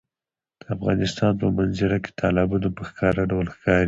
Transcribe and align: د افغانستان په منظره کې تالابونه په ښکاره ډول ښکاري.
د 0.61 0.63
افغانستان 0.75 1.31
په 1.41 1.47
منظره 1.57 1.97
کې 2.03 2.11
تالابونه 2.21 2.67
په 2.75 2.81
ښکاره 2.89 3.23
ډول 3.31 3.45
ښکاري. 3.55 3.79